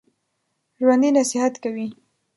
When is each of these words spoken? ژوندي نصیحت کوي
ژوندي 0.79 1.09
نصیحت 1.17 1.53
کوي 1.63 1.87